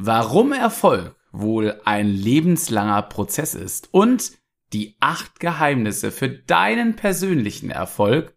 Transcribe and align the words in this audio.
warum 0.00 0.52
Erfolg 0.52 1.16
wohl 1.32 1.80
ein 1.84 2.08
lebenslanger 2.08 3.02
Prozess 3.02 3.54
ist 3.54 3.88
und 3.92 4.32
die 4.72 4.96
acht 5.00 5.40
Geheimnisse 5.40 6.10
für 6.10 6.28
deinen 6.28 6.96
persönlichen 6.96 7.70
Erfolg. 7.70 8.34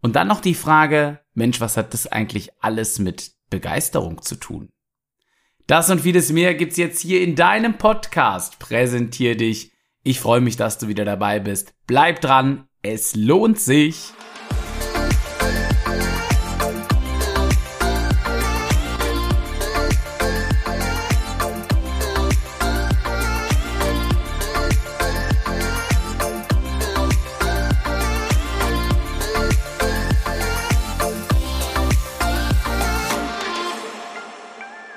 Und 0.00 0.16
dann 0.16 0.28
noch 0.28 0.40
die 0.40 0.54
Frage, 0.54 1.20
Mensch, 1.34 1.60
was 1.60 1.76
hat 1.76 1.92
das 1.92 2.06
eigentlich 2.06 2.50
alles 2.60 2.98
mit 2.98 3.32
Begeisterung 3.50 4.22
zu 4.22 4.36
tun? 4.36 4.70
Das 5.66 5.90
und 5.90 6.00
vieles 6.00 6.32
mehr 6.32 6.54
gibt's 6.54 6.76
jetzt 6.76 7.00
hier 7.00 7.20
in 7.20 7.34
deinem 7.34 7.76
Podcast. 7.76 8.58
Präsentier 8.58 9.36
dich. 9.36 9.72
Ich 10.02 10.20
freue 10.20 10.40
mich, 10.40 10.56
dass 10.56 10.78
du 10.78 10.88
wieder 10.88 11.04
dabei 11.04 11.40
bist. 11.40 11.74
Bleib 11.86 12.20
dran. 12.20 12.68
Es 12.80 13.14
lohnt 13.14 13.60
sich. 13.60 14.12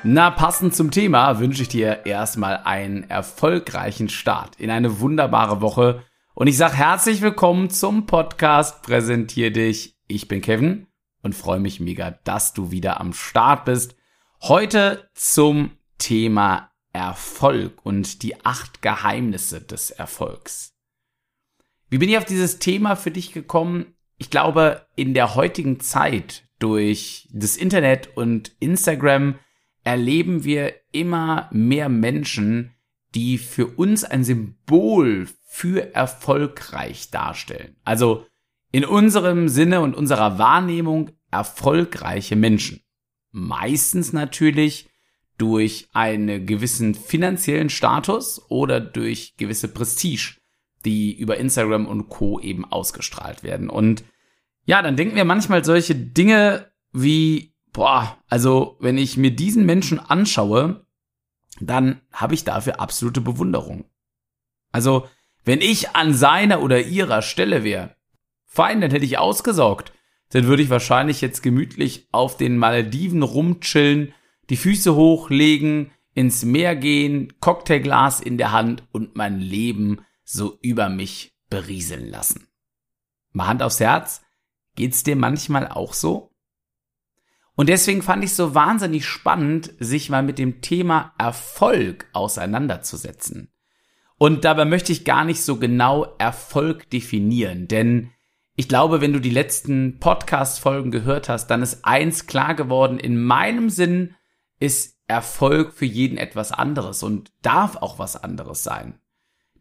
Na, 0.03 0.31
passend 0.31 0.75
zum 0.75 0.89
Thema 0.89 1.39
wünsche 1.39 1.61
ich 1.61 1.67
dir 1.67 2.07
erstmal 2.07 2.57
einen 2.63 3.07
erfolgreichen 3.07 4.09
Start 4.09 4.55
in 4.59 4.71
eine 4.71 4.99
wunderbare 4.99 5.61
Woche. 5.61 6.03
Und 6.33 6.47
ich 6.47 6.57
sage 6.57 6.73
herzlich 6.73 7.21
willkommen 7.21 7.69
zum 7.69 8.07
Podcast 8.07 8.81
Präsentier 8.81 9.53
dich. 9.53 9.95
Ich 10.07 10.27
bin 10.27 10.41
Kevin 10.41 10.87
und 11.21 11.35
freue 11.35 11.59
mich 11.59 11.79
mega, 11.79 12.17
dass 12.23 12.53
du 12.53 12.71
wieder 12.71 12.99
am 12.99 13.13
Start 13.13 13.65
bist. 13.65 13.95
Heute 14.41 15.07
zum 15.13 15.77
Thema 15.99 16.71
Erfolg 16.93 17.85
und 17.85 18.23
die 18.23 18.43
acht 18.43 18.81
Geheimnisse 18.81 19.61
des 19.61 19.91
Erfolgs. 19.91 20.73
Wie 21.89 21.99
bin 21.99 22.09
ich 22.09 22.17
auf 22.17 22.25
dieses 22.25 22.57
Thema 22.57 22.95
für 22.95 23.11
dich 23.11 23.33
gekommen? 23.33 23.93
Ich 24.17 24.31
glaube, 24.31 24.87
in 24.95 25.13
der 25.13 25.35
heutigen 25.35 25.79
Zeit 25.79 26.43
durch 26.57 27.29
das 27.31 27.55
Internet 27.55 28.17
und 28.17 28.51
Instagram 28.59 29.35
erleben 29.83 30.43
wir 30.43 30.73
immer 30.91 31.49
mehr 31.51 31.89
Menschen, 31.89 32.71
die 33.15 33.37
für 33.37 33.67
uns 33.67 34.03
ein 34.03 34.23
Symbol 34.23 35.27
für 35.45 35.93
erfolgreich 35.93 37.09
darstellen. 37.11 37.75
Also 37.83 38.25
in 38.71 38.85
unserem 38.85 39.49
Sinne 39.49 39.81
und 39.81 39.95
unserer 39.95 40.37
Wahrnehmung 40.37 41.11
erfolgreiche 41.29 42.35
Menschen. 42.35 42.81
Meistens 43.31 44.13
natürlich 44.13 44.89
durch 45.37 45.87
einen 45.91 46.45
gewissen 46.45 46.93
finanziellen 46.95 47.69
Status 47.69 48.41
oder 48.49 48.79
durch 48.79 49.35
gewisse 49.37 49.67
Prestige, 49.67 50.37
die 50.85 51.17
über 51.17 51.37
Instagram 51.37 51.87
und 51.87 52.09
Co 52.09 52.39
eben 52.39 52.63
ausgestrahlt 52.65 53.43
werden. 53.43 53.69
Und 53.69 54.03
ja, 54.65 54.81
dann 54.81 54.95
denken 54.95 55.15
wir 55.15 55.25
manchmal 55.25 55.65
solche 55.65 55.95
Dinge 55.95 56.71
wie 56.93 57.50
boah, 57.73 58.17
also 58.27 58.77
wenn 58.79 58.97
ich 58.97 59.17
mir 59.17 59.31
diesen 59.31 59.65
Menschen 59.65 59.99
anschaue, 59.99 60.85
dann 61.59 62.01
habe 62.11 62.33
ich 62.33 62.43
dafür 62.43 62.79
absolute 62.79 63.21
Bewunderung. 63.21 63.85
Also, 64.71 65.07
wenn 65.43 65.61
ich 65.61 65.95
an 65.95 66.13
seiner 66.13 66.61
oder 66.61 66.81
ihrer 66.81 67.21
Stelle 67.21 67.63
wäre, 67.63 67.95
fein, 68.45 68.81
dann 68.81 68.91
hätte 68.91 69.05
ich 69.05 69.17
ausgesorgt. 69.17 69.91
Dann 70.29 70.45
würde 70.45 70.63
ich 70.63 70.69
wahrscheinlich 70.69 71.21
jetzt 71.21 71.41
gemütlich 71.41 72.07
auf 72.11 72.37
den 72.37 72.57
Malediven 72.57 73.21
rumchillen, 73.23 74.13
die 74.49 74.57
Füße 74.57 74.95
hochlegen, 74.95 75.91
ins 76.13 76.43
Meer 76.43 76.75
gehen, 76.75 77.33
Cocktailglas 77.39 78.21
in 78.21 78.37
der 78.37 78.51
Hand 78.51 78.83
und 78.91 79.15
mein 79.15 79.39
Leben 79.39 80.05
so 80.23 80.57
über 80.61 80.89
mich 80.89 81.35
berieseln 81.49 82.09
lassen. 82.09 82.47
Mal 83.31 83.47
Hand 83.47 83.63
aufs 83.63 83.79
Herz, 83.79 84.21
geht's 84.75 85.03
dir 85.03 85.15
manchmal 85.15 85.67
auch 85.67 85.93
so? 85.93 86.30
Und 87.55 87.69
deswegen 87.69 88.01
fand 88.01 88.23
ich 88.23 88.31
es 88.31 88.37
so 88.37 88.55
wahnsinnig 88.55 89.05
spannend, 89.05 89.73
sich 89.79 90.09
mal 90.09 90.23
mit 90.23 90.39
dem 90.39 90.61
Thema 90.61 91.13
Erfolg 91.17 92.07
auseinanderzusetzen. 92.13 93.51
Und 94.17 94.45
dabei 94.45 94.65
möchte 94.65 94.91
ich 94.91 95.03
gar 95.03 95.25
nicht 95.25 95.43
so 95.43 95.57
genau 95.57 96.15
Erfolg 96.17 96.89
definieren, 96.89 97.67
denn 97.67 98.11
ich 98.55 98.67
glaube, 98.67 99.01
wenn 99.01 99.13
du 99.13 99.19
die 99.19 99.29
letzten 99.29 99.97
Podcast-Folgen 99.99 100.91
gehört 100.91 101.29
hast, 101.29 101.47
dann 101.47 101.63
ist 101.63 101.85
eins 101.85 102.27
klar 102.27 102.53
geworden, 102.53 102.99
in 102.99 103.19
meinem 103.21 103.69
Sinn 103.69 104.15
ist 104.59 104.97
Erfolg 105.07 105.73
für 105.73 105.85
jeden 105.85 106.17
etwas 106.17 106.51
anderes 106.51 107.01
und 107.01 107.31
darf 107.41 107.77
auch 107.77 107.97
was 107.97 108.21
anderes 108.21 108.63
sein. 108.63 108.99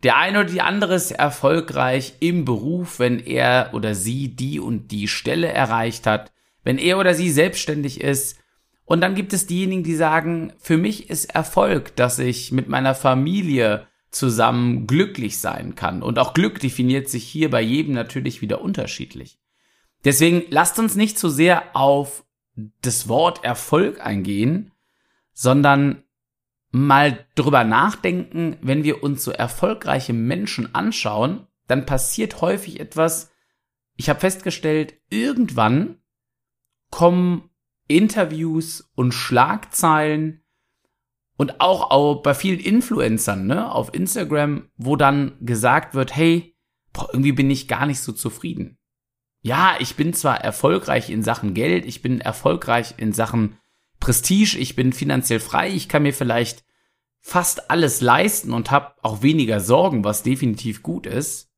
Der 0.03 0.17
eine 0.17 0.41
oder 0.41 0.51
die 0.51 0.61
andere 0.61 0.95
ist 0.95 1.13
erfolgreich 1.13 2.15
im 2.21 2.45
Beruf, 2.45 2.99
wenn 2.99 3.19
er 3.19 3.71
oder 3.73 3.95
sie 3.95 4.35
die 4.35 4.61
und 4.61 4.91
die 4.91 5.09
Stelle 5.09 5.49
erreicht 5.49 6.07
hat 6.07 6.33
wenn 6.63 6.79
er 6.79 6.99
oder 6.99 7.15
sie 7.15 7.31
selbstständig 7.31 8.01
ist. 8.01 8.39
Und 8.85 9.01
dann 9.01 9.15
gibt 9.15 9.33
es 9.33 9.47
diejenigen, 9.47 9.85
die 9.85 9.95
sagen, 9.95 10.53
für 10.59 10.77
mich 10.77 11.11
ist 11.11 11.35
Erfolg, 11.35 11.95
dass 11.97 12.19
ich 12.19 12.53
mit 12.53 12.69
meiner 12.69 12.95
Familie 12.95 13.87
zusammen 14.11 14.87
glücklich 14.87 15.39
sein 15.39 15.75
kann. 15.77 16.03
Und 16.03 16.19
auch 16.19 16.35
Glück 16.35 16.59
definiert 16.61 17.09
sich 17.09 17.25
hier 17.25 17.51
bei 17.51 17.61
jedem 17.61 17.95
natürlich 17.95 18.43
wieder 18.43 18.61
unterschiedlich. 18.61 19.39
Deswegen 20.05 20.45
lasst 20.51 20.79
uns 20.79 20.97
nicht 20.97 21.19
zu 21.19 21.29
sehr 21.29 21.77
auf 21.77 22.25
das 22.83 23.09
Wort 23.09 23.45
Erfolg 23.45 24.05
eingehen, 24.05 24.73
sondern 25.33 26.03
mal 26.71 27.27
drüber 27.35 27.65
nachdenken, 27.65 28.57
wenn 28.61 28.85
wir 28.85 29.03
uns 29.03 29.25
so 29.25 29.31
erfolgreiche 29.31 30.13
Menschen 30.13 30.75
anschauen, 30.75 31.47
dann 31.67 31.87
passiert 31.87 32.41
häufig 32.41 32.81
etwas, 32.81 33.31
ich 33.97 34.09
habe 34.09 34.21
festgestellt, 34.21 34.95
irgendwann 35.11 36.00
kommen 36.91 37.51
Interviews 37.89 38.91
und 38.95 39.13
Schlagzeilen 39.13 40.43
und 41.37 41.61
auch, 41.61 41.91
auch 41.91 42.23
bei 42.23 42.35
vielen 42.35 42.61
Influencern 42.61 43.47
ne, 43.47 43.73
auf 43.73 43.95
Instagram, 43.95 44.71
wo 44.77 44.97
dann 44.97 45.37
gesagt 45.41 45.95
wird, 45.95 46.15
hey, 46.15 46.55
boah, 46.93 47.09
irgendwie 47.13 47.33
bin 47.33 47.51
ich 47.51 47.67
gar 47.67 47.87
nicht 47.87 48.01
so 48.01 48.13
zufrieden. 48.13 48.79
Ja, 49.43 49.77
ich 49.79 49.97
bin 49.97 50.13
zwar 50.13 50.43
erfolgreich 50.43 51.09
in 51.09 51.23
Sachen 51.23 51.55
Geld, 51.55 51.87
ich 51.87 52.03
bin 52.03 52.21
erfolgreich 52.21 52.95
in 52.99 53.13
Sachen 53.13 53.57
Prestige, 53.99 54.59
ich 54.59 54.77
bin 54.77 54.93
finanziell 54.93 55.41
frei, 55.41 55.71
ich 55.71 55.89
kann 55.89 56.03
mir 56.03 56.13
vielleicht 56.13 56.65
fast 57.21 57.71
alles 57.71 58.01
leisten 58.01 58.53
und 58.53 58.71
habe 58.71 58.95
auch 59.03 59.23
weniger 59.23 59.61
Sorgen, 59.61 60.05
was 60.05 60.23
definitiv 60.23 60.83
gut 60.83 61.07
ist. 61.07 61.51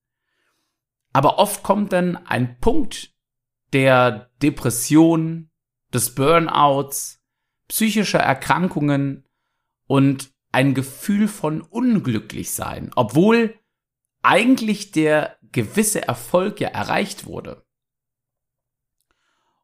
Aber 1.13 1.39
oft 1.39 1.63
kommt 1.63 1.93
dann 1.93 2.17
ein 2.17 2.59
Punkt 2.61 3.12
der 3.73 4.31
Depression, 4.43 5.51
des 5.93 6.15
Burnouts, 6.15 7.23
psychischer 7.69 8.21
Erkrankungen 8.21 9.27
und 9.87 10.33
ein 10.53 10.75
Gefühl 10.75 11.29
von 11.29 11.63
Unglücklichsein, 11.63 12.91
obwohl 12.95 13.59
eigentlich 14.23 14.93
der 14.93 15.37
gewisse 15.53 16.07
Erfolg 16.07 16.61
ja 16.61 16.69
erreicht 16.69 17.27
wurde. 17.27 17.65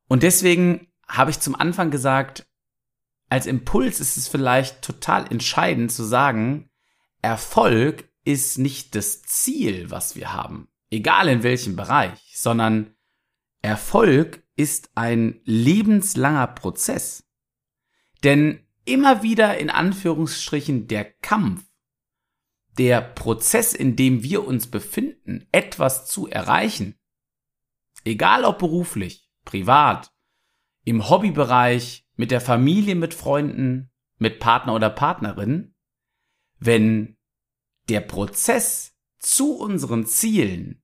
Und 0.09 0.23
deswegen 0.23 0.89
habe 1.07 1.31
ich 1.31 1.41
zum 1.41 1.55
Anfang 1.55 1.91
gesagt, 1.91 2.47
als 3.29 3.47
Impuls 3.47 4.01
ist 4.01 4.17
es 4.17 4.27
vielleicht 4.27 4.83
total 4.83 5.31
entscheidend 5.31 5.93
zu 5.93 6.03
sagen, 6.03 6.71
Erfolg 7.21 8.09
ist 8.25 8.59
nicht 8.59 8.95
das 8.95 9.23
Ziel, 9.23 9.91
was 9.91 10.17
wir 10.17 10.33
haben, 10.33 10.69
egal 10.91 11.29
in 11.29 11.43
welchem 11.43 11.77
Bereich, 11.77 12.33
sondern 12.35 12.95
Erfolg 13.63 14.43
ist 14.57 14.91
ein 14.95 15.41
lebenslanger 15.45 16.47
Prozess. 16.49 17.25
Denn 18.25 18.67
immer 18.85 19.23
wieder 19.23 19.59
in 19.59 19.71
Anführungsstrichen 19.71 20.89
der 20.89 21.05
Kampf, 21.05 21.65
der 22.79 23.01
Prozess, 23.01 23.75
in 23.75 23.97
dem 23.97 24.23
wir 24.23 24.47
uns 24.47 24.69
befinden, 24.69 25.47
etwas 25.53 26.07
zu 26.09 26.29
erreichen, 26.29 26.99
egal 28.05 28.45
ob 28.45 28.59
beruflich, 28.59 29.29
privat, 29.45 30.13
im 30.85 31.09
Hobbybereich, 31.09 32.07
mit 32.17 32.31
der 32.31 32.41
Familie, 32.41 32.95
mit 32.95 33.15
Freunden, 33.15 33.91
mit 34.19 34.41
Partner 34.41 34.75
oder 34.75 34.91
Partnerin, 34.91 35.75
wenn 36.59 37.17
der 37.89 38.01
Prozess 38.01 38.97
zu 39.19 39.57
unseren 39.57 40.07
Zielen 40.07 40.83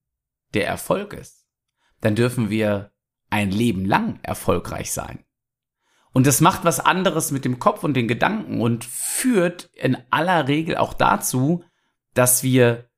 der 0.55 0.67
Erfolg 0.67 1.13
ist, 1.13 1.44
dann 2.05 2.15
dürfen 2.15 2.51
wir 2.51 2.91
ein 3.31 3.51
Leben 3.51 3.87
lang 3.87 4.19
erfolgreich 4.23 4.93
sein. 4.93 5.25
Und 6.13 6.27
das 6.27 6.41
macht 6.41 6.65
was 6.65 6.79
anderes 6.79 7.33
mit 7.33 7.45
dem 7.45 7.59
Kopf 7.59 7.83
und 7.83 7.95
den 7.95 8.07
Gedanken 8.07 8.61
und 8.61 8.85
führt 8.85 9.71
in 9.75 9.97
aller 10.11 10.47
Regel 10.47 10.77
auch 10.77 10.93
dazu, 10.93 11.65
dass 12.13 12.43
wir 12.43 12.89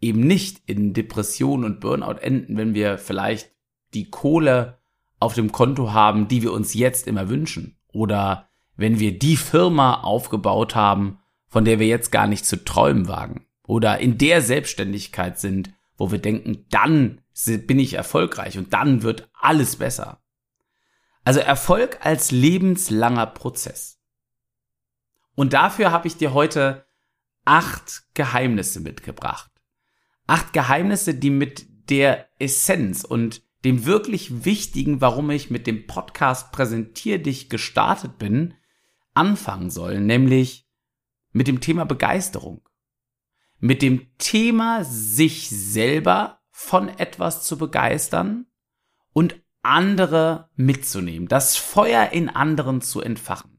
eben 0.00 0.20
nicht 0.20 0.60
in 0.66 0.92
Depression 0.92 1.64
und 1.64 1.80
Burnout 1.80 2.18
enden, 2.20 2.56
wenn 2.58 2.74
wir 2.74 2.98
vielleicht 2.98 3.50
die 3.94 4.10
Kohle 4.10 4.78
auf 5.18 5.34
dem 5.34 5.52
Konto 5.52 5.92
haben, 5.92 6.28
die 6.28 6.42
wir 6.42 6.52
uns 6.52 6.74
jetzt 6.74 7.06
immer 7.06 7.28
wünschen. 7.28 7.76
Oder 7.88 8.48
wenn 8.76 9.00
wir 9.00 9.18
die 9.18 9.36
Firma 9.36 10.02
aufgebaut 10.02 10.74
haben, 10.74 11.18
von 11.48 11.64
der 11.64 11.78
wir 11.80 11.86
jetzt 11.86 12.12
gar 12.12 12.26
nicht 12.26 12.44
zu 12.44 12.62
träumen 12.64 13.08
wagen. 13.08 13.46
Oder 13.66 13.98
in 13.98 14.18
der 14.18 14.42
Selbstständigkeit 14.42 15.40
sind, 15.40 15.72
wo 15.96 16.12
wir 16.12 16.18
denken, 16.18 16.66
dann 16.70 17.19
bin 17.44 17.78
ich 17.78 17.94
erfolgreich 17.94 18.58
und 18.58 18.72
dann 18.72 19.02
wird 19.02 19.30
alles 19.34 19.76
besser. 19.76 20.22
Also 21.24 21.40
Erfolg 21.40 21.98
als 22.04 22.30
lebenslanger 22.30 23.26
Prozess. 23.26 24.00
Und 25.34 25.52
dafür 25.52 25.90
habe 25.90 26.06
ich 26.06 26.16
dir 26.16 26.34
heute 26.34 26.86
acht 27.44 28.04
Geheimnisse 28.14 28.80
mitgebracht. 28.80 29.50
Acht 30.26 30.52
Geheimnisse, 30.52 31.14
die 31.14 31.30
mit 31.30 31.66
der 31.90 32.28
Essenz 32.38 33.04
und 33.04 33.42
dem 33.64 33.84
wirklich 33.84 34.44
Wichtigen, 34.44 35.00
warum 35.00 35.30
ich 35.30 35.50
mit 35.50 35.66
dem 35.66 35.86
Podcast 35.86 36.52
Präsentier 36.52 37.22
dich 37.22 37.50
gestartet 37.50 38.18
bin, 38.18 38.54
anfangen 39.12 39.70
sollen, 39.70 40.06
nämlich 40.06 40.68
mit 41.32 41.46
dem 41.46 41.60
Thema 41.60 41.84
Begeisterung. 41.84 42.62
Mit 43.58 43.82
dem 43.82 44.16
Thema, 44.16 44.84
sich 44.84 45.50
selber 45.50 46.39
von 46.62 46.90
etwas 46.90 47.42
zu 47.42 47.56
begeistern 47.56 48.46
und 49.14 49.40
andere 49.62 50.50
mitzunehmen, 50.56 51.26
das 51.26 51.56
Feuer 51.56 52.10
in 52.12 52.28
anderen 52.28 52.82
zu 52.82 53.00
entfachen. 53.00 53.58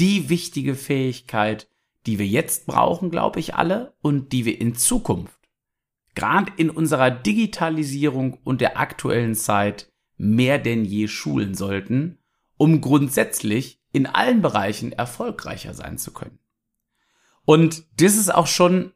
Die 0.00 0.30
wichtige 0.30 0.74
Fähigkeit, 0.74 1.68
die 2.06 2.18
wir 2.18 2.26
jetzt 2.26 2.66
brauchen, 2.66 3.10
glaube 3.10 3.38
ich 3.38 3.54
alle, 3.54 3.94
und 4.00 4.32
die 4.32 4.46
wir 4.46 4.60
in 4.60 4.74
Zukunft, 4.74 5.38
gerade 6.14 6.50
in 6.56 6.70
unserer 6.70 7.10
Digitalisierung 7.10 8.38
und 8.44 8.62
der 8.62 8.78
aktuellen 8.78 9.34
Zeit, 9.34 9.92
mehr 10.16 10.58
denn 10.58 10.86
je 10.86 11.06
schulen 11.06 11.54
sollten, 11.54 12.18
um 12.56 12.80
grundsätzlich 12.80 13.80
in 13.92 14.06
allen 14.06 14.40
Bereichen 14.40 14.92
erfolgreicher 14.92 15.74
sein 15.74 15.98
zu 15.98 16.12
können. 16.12 16.38
Und 17.44 17.84
das 18.00 18.16
ist 18.16 18.34
auch 18.34 18.46
schon 18.46 18.94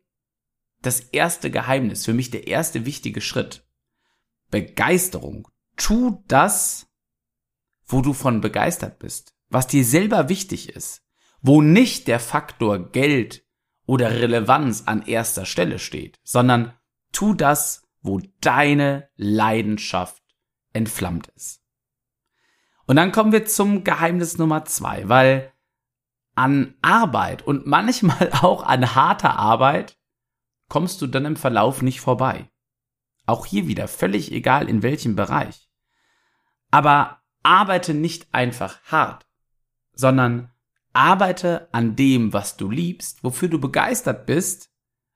das 0.82 1.00
erste 1.00 1.50
Geheimnis, 1.50 2.04
für 2.04 2.14
mich 2.14 2.30
der 2.30 2.46
erste 2.46 2.84
wichtige 2.84 3.20
Schritt. 3.20 3.64
Begeisterung. 4.50 5.48
Tu 5.76 6.22
das, 6.28 6.90
wo 7.86 8.02
du 8.02 8.12
von 8.12 8.40
begeistert 8.40 8.98
bist, 8.98 9.34
was 9.48 9.66
dir 9.66 9.84
selber 9.84 10.28
wichtig 10.28 10.68
ist, 10.68 11.02
wo 11.40 11.62
nicht 11.62 12.08
der 12.08 12.20
Faktor 12.20 12.90
Geld 12.90 13.44
oder 13.86 14.10
Relevanz 14.10 14.84
an 14.86 15.02
erster 15.02 15.46
Stelle 15.46 15.78
steht, 15.78 16.18
sondern 16.22 16.74
tu 17.12 17.34
das, 17.34 17.82
wo 18.02 18.20
deine 18.40 19.08
Leidenschaft 19.16 20.22
entflammt 20.72 21.28
ist. 21.36 21.62
Und 22.86 22.96
dann 22.96 23.12
kommen 23.12 23.32
wir 23.32 23.46
zum 23.46 23.84
Geheimnis 23.84 24.38
Nummer 24.38 24.64
zwei, 24.64 25.08
weil 25.08 25.52
an 26.34 26.74
Arbeit 26.82 27.42
und 27.42 27.66
manchmal 27.66 28.30
auch 28.42 28.62
an 28.62 28.94
harter 28.94 29.38
Arbeit 29.38 29.98
kommst 30.72 31.02
du 31.02 31.06
dann 31.06 31.26
im 31.26 31.36
Verlauf 31.36 31.82
nicht 31.82 32.00
vorbei. 32.00 32.50
Auch 33.26 33.44
hier 33.44 33.66
wieder 33.66 33.88
völlig 33.88 34.32
egal 34.32 34.70
in 34.70 34.82
welchem 34.82 35.16
Bereich. 35.16 35.68
Aber 36.70 37.20
arbeite 37.42 37.92
nicht 37.92 38.32
einfach 38.32 38.82
hart, 38.84 39.26
sondern 39.92 40.50
arbeite 40.94 41.68
an 41.72 41.94
dem, 41.94 42.32
was 42.32 42.56
du 42.56 42.70
liebst, 42.70 43.22
wofür 43.22 43.48
du 43.48 43.60
begeistert 43.60 44.24
bist, 44.24 44.70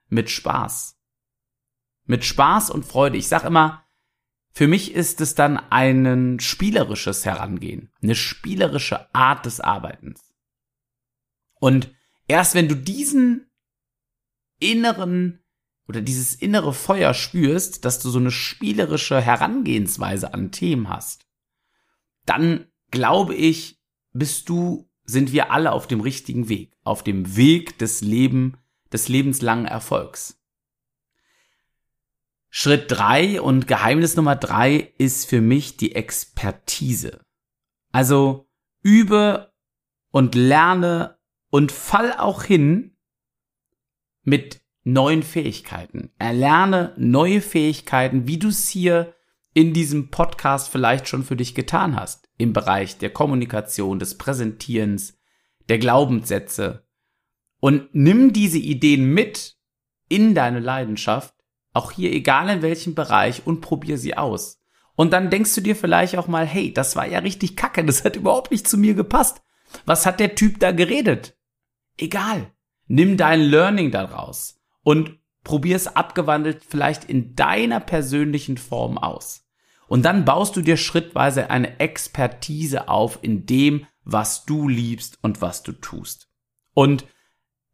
mit 0.09 0.29
Spaß. 0.29 1.01
Mit 2.05 2.27
Spaß 2.27 2.69
und 2.69 2.85
Freude. 2.85 3.17
Ich 3.17 3.29
sag 3.29 3.45
immer, 3.45 3.83
für 4.53 4.69
mich 4.69 4.93
ist 4.93 5.23
es 5.23 5.35
dann 5.35 5.57
ein 5.57 6.39
spielerisches 6.39 7.25
Herangehen, 7.25 7.91
eine 8.03 8.15
spielerische 8.15 9.15
Art 9.15 9.47
des 9.47 9.63
Arbeitens. 9.63 10.35
Und 11.55 11.95
erst 12.29 12.55
wenn 12.55 12.69
du 12.69 12.77
diesen 12.77 13.51
inneren 14.61 15.43
oder 15.89 16.01
dieses 16.01 16.35
innere 16.35 16.73
Feuer 16.73 17.15
spürst, 17.15 17.85
dass 17.85 18.01
du 18.01 18.11
so 18.11 18.19
eine 18.19 18.31
spielerische 18.31 19.21
Herangehensweise 19.21 20.35
an 20.35 20.51
Themen 20.51 20.89
hast, 20.89 21.27
dann 22.25 22.67
glaube 22.91 23.35
ich, 23.35 23.81
bist 24.13 24.49
du, 24.49 24.89
sind 25.05 25.33
wir 25.33 25.51
alle 25.51 25.73
auf 25.73 25.87
dem 25.87 26.01
richtigen 26.01 26.49
Weg, 26.49 26.77
auf 26.83 27.05
dem 27.05 27.37
Weg 27.37 27.79
des 27.79 28.01
Leben, 28.01 28.57
des 28.93 29.09
lebenslangen 29.09 29.67
Erfolgs. 29.67 30.41
Schritt 32.49 32.91
drei 32.91 33.41
und 33.41 33.69
Geheimnis 33.69 34.17
Nummer 34.17 34.35
drei 34.35 34.93
ist 34.99 35.29
für 35.29 35.41
mich 35.41 35.77
die 35.77 35.95
Expertise. 35.95 37.21
Also 37.93 38.49
übe 38.83 39.53
und 40.11 40.35
lerne 40.35 41.19
und 41.51 41.71
fall 41.71 42.15
auch 42.15 42.43
hin 42.43 42.97
mit 44.23 44.66
neuen 44.87 45.25
Fähigkeiten. 45.25 46.13
Erlerne 46.17 46.95
neue 46.97 47.41
Fähigkeiten, 47.41 48.29
wie 48.29 48.39
du 48.39 48.49
es 48.49 48.69
hier 48.69 49.15
in 49.53 49.73
diesem 49.73 50.13
Podcast 50.13 50.69
vielleicht 50.69 51.09
schon 51.09 51.25
für 51.25 51.35
dich 51.35 51.57
getan 51.57 51.99
hast. 51.99 52.29
Im 52.39 52.53
Bereich 52.53 52.97
der 52.97 53.11
Kommunikation, 53.11 53.99
des 53.99 54.17
Präsentierens, 54.17 55.19
der 55.69 55.79
Glaubenssätze. 55.79 56.87
Und 57.59 57.89
nimm 57.95 58.33
diese 58.33 58.59
Ideen 58.59 59.13
mit 59.13 59.57
in 60.09 60.37
deine 60.37 60.61
Leidenschaft, 60.61 61.35
auch 61.73 61.91
hier 61.91 62.13
egal 62.13 62.49
in 62.49 62.63
welchem 62.63 62.95
Bereich, 62.95 63.45
und 63.45 63.63
probier 63.63 63.99
sie 63.99 64.17
aus. 64.17 64.63
Und 64.95 65.13
dann 65.13 65.31
denkst 65.31 65.53
du 65.57 65.63
dir 65.63 65.75
vielleicht 65.75 66.17
auch 66.17 66.29
mal, 66.29 66.47
hey, 66.47 66.73
das 66.73 66.95
war 66.95 67.09
ja 67.09 67.19
richtig 67.19 67.57
kacke, 67.57 67.85
das 67.85 68.05
hat 68.05 68.15
überhaupt 68.15 68.53
nicht 68.53 68.69
zu 68.69 68.79
mir 68.79 68.95
gepasst. 68.95 69.43
Was 69.85 70.07
hat 70.07 70.21
der 70.21 70.37
Typ 70.37 70.61
da 70.61 70.71
geredet? 70.71 71.37
Egal. 71.99 72.53
Nimm 72.87 73.17
dein 73.17 73.41
Learning 73.41 73.91
daraus 73.91 74.56
und 74.87 75.19
probier 75.43 75.75
es 75.75 75.89
abgewandelt 75.89 76.63
vielleicht 76.65 77.03
in 77.07 77.35
deiner 77.35 77.81
persönlichen 77.81 78.57
Form 78.57 78.99
aus. 78.99 79.45
Und 79.89 80.05
dann 80.05 80.25
baust 80.25 80.55
du 80.55 80.63
dir 80.63 80.77
schrittweise 80.77 81.51
eine 81.51 81.81
Expertise 81.81 82.89
auf 82.89 83.19
in 83.21 83.47
dem, 83.47 83.87
was 84.05 84.45
du 84.45 84.69
liebst 84.69 85.19
und 85.23 85.43
was 85.43 85.65
du 85.65 85.73
tust. 85.73 86.29
Und 86.73 87.05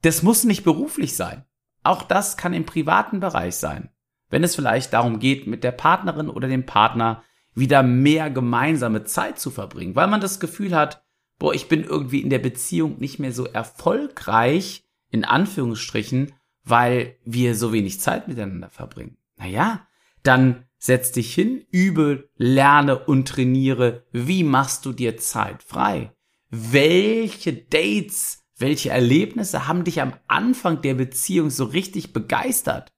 das 0.00 0.22
muss 0.22 0.44
nicht 0.44 0.64
beruflich 0.64 1.14
sein. 1.14 1.44
Auch 1.82 2.02
das 2.02 2.38
kann 2.38 2.54
im 2.54 2.64
privaten 2.64 3.20
Bereich 3.20 3.56
sein. 3.56 3.90
Wenn 4.30 4.42
es 4.42 4.56
vielleicht 4.56 4.94
darum 4.94 5.18
geht, 5.18 5.46
mit 5.46 5.64
der 5.64 5.72
Partnerin 5.72 6.30
oder 6.30 6.48
dem 6.48 6.64
Partner 6.64 7.22
wieder 7.54 7.82
mehr 7.82 8.30
gemeinsame 8.30 9.04
Zeit 9.04 9.38
zu 9.38 9.50
verbringen, 9.50 9.96
weil 9.96 10.08
man 10.08 10.22
das 10.22 10.40
Gefühl 10.40 10.74
hat, 10.74 11.04
boah, 11.38 11.52
ich 11.52 11.68
bin 11.68 11.84
irgendwie 11.84 12.22
in 12.22 12.30
der 12.30 12.38
Beziehung 12.38 12.98
nicht 13.00 13.18
mehr 13.18 13.32
so 13.32 13.44
erfolgreich, 13.44 14.88
in 15.10 15.26
Anführungsstrichen, 15.26 16.32
weil 16.64 17.16
wir 17.24 17.54
so 17.54 17.72
wenig 17.72 18.00
Zeit 18.00 18.28
miteinander 18.28 18.70
verbringen. 18.70 19.16
Naja, 19.36 19.86
dann 20.22 20.64
setz 20.78 21.12
dich 21.12 21.34
hin, 21.34 21.64
übe, 21.70 22.30
lerne 22.36 22.98
und 22.98 23.28
trainiere. 23.28 24.06
Wie 24.12 24.44
machst 24.44 24.84
du 24.84 24.92
dir 24.92 25.16
Zeit 25.16 25.62
frei? 25.62 26.12
Welche 26.50 27.52
Dates, 27.52 28.44
welche 28.56 28.90
Erlebnisse 28.90 29.66
haben 29.66 29.84
dich 29.84 30.00
am 30.00 30.14
Anfang 30.28 30.82
der 30.82 30.94
Beziehung 30.94 31.50
so 31.50 31.64
richtig 31.64 32.12
begeistert? 32.12 32.92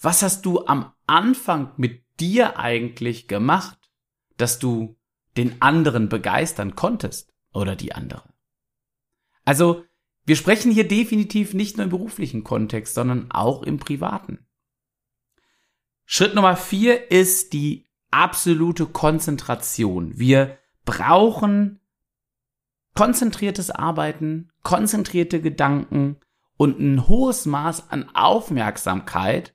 Was 0.00 0.22
hast 0.22 0.44
du 0.44 0.66
am 0.66 0.92
Anfang 1.06 1.72
mit 1.76 2.04
dir 2.20 2.58
eigentlich 2.58 3.28
gemacht, 3.28 3.78
dass 4.36 4.58
du 4.58 4.96
den 5.36 5.60
anderen 5.62 6.08
begeistern 6.08 6.74
konntest 6.74 7.32
oder 7.52 7.76
die 7.76 7.92
andere? 7.92 8.28
Also 9.44 9.84
wir 10.26 10.34
sprechen 10.36 10.72
hier 10.72 10.86
definitiv 10.86 11.54
nicht 11.54 11.76
nur 11.76 11.84
im 11.84 11.90
beruflichen 11.90 12.42
Kontext, 12.42 12.94
sondern 12.94 13.30
auch 13.30 13.62
im 13.62 13.78
privaten. 13.78 14.44
Schritt 16.04 16.34
Nummer 16.34 16.56
vier 16.56 17.10
ist 17.10 17.52
die 17.52 17.88
absolute 18.10 18.86
Konzentration. 18.86 20.18
Wir 20.18 20.58
brauchen 20.84 21.80
konzentriertes 22.94 23.70
Arbeiten, 23.70 24.50
konzentrierte 24.62 25.40
Gedanken 25.40 26.16
und 26.56 26.80
ein 26.80 27.06
hohes 27.06 27.46
Maß 27.46 27.90
an 27.90 28.08
Aufmerksamkeit 28.14 29.54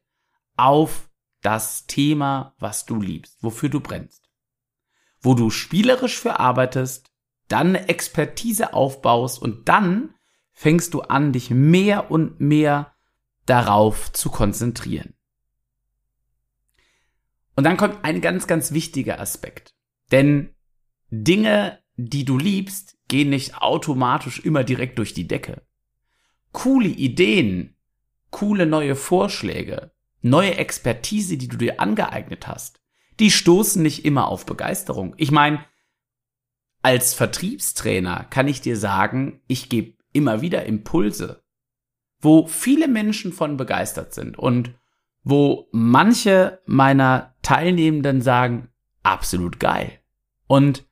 auf 0.56 1.10
das 1.42 1.86
Thema, 1.88 2.56
was 2.60 2.86
du 2.86 3.02
liebst, 3.02 3.42
wofür 3.42 3.70
du 3.70 3.82
brennst. 3.82 4.30
Wo 5.20 5.34
du 5.34 5.50
spielerisch 5.50 6.20
für 6.20 6.40
arbeitest, 6.40 7.12
dann 7.48 7.70
eine 7.70 7.90
Expertise 7.90 8.74
aufbaust 8.74 9.42
und 9.42 9.68
dann 9.68 10.14
fängst 10.54 10.94
du 10.94 11.02
an, 11.02 11.34
dich 11.34 11.50
mehr 11.50 12.12
und 12.12 12.40
mehr 12.40 12.94
darauf 13.46 14.12
zu 14.12 14.30
konzentrieren. 14.30 15.14
Und 17.56 17.64
dann 17.66 17.78
kommt 17.78 18.04
ein 18.04 18.22
ganz, 18.22 18.48
ganz 18.48 18.72
wichtiger 18.72 19.20
Aspekt. 19.20 19.76
Denn 20.12 20.56
Dinge, 21.10 21.80
die 21.96 22.26
du 22.26 22.38
liebst, 22.38 22.98
gehen 23.08 23.30
nicht 23.30 23.62
automatisch 23.62 24.40
immer 24.40 24.64
direkt 24.64 24.98
durch 24.98 25.14
die 25.14 25.28
Decke. 25.28 25.62
Coole 26.54 26.88
Ideen, 26.88 27.76
coole 28.30 28.66
neue 28.66 28.96
Vorschläge, 28.96 29.92
neue 30.22 30.56
Expertise, 30.56 31.38
die 31.38 31.48
du 31.48 31.58
dir 31.58 31.80
angeeignet 31.80 32.48
hast, 32.48 32.80
die 33.20 33.32
stoßen 33.32 33.82
nicht 33.82 34.06
immer 34.06 34.28
auf 34.28 34.46
Begeisterung. 34.46 35.14
Ich 35.18 35.32
meine, 35.32 35.64
als 36.82 37.14
Vertriebstrainer 37.14 38.26
kann 38.30 38.48
ich 38.48 38.62
dir 38.62 38.78
sagen, 38.78 39.42
ich 39.48 39.70
gebe 39.70 40.01
immer 40.14 40.42
wieder 40.42 40.66
Impulse, 40.66 41.44
wo 42.20 42.48
viele 42.48 42.88
Menschen 42.88 43.34
von 43.34 43.58
begeistert 43.58 44.14
sind 44.14 44.38
und 44.38 44.74
wo 45.24 45.68
manche 45.72 46.62
meiner 46.66 47.36
Teilnehmenden 47.42 48.22
sagen, 48.22 48.70
absolut 49.04 49.60
geil. 49.60 50.00
Und 50.48 50.86